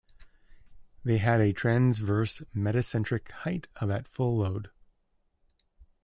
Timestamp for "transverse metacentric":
1.53-3.29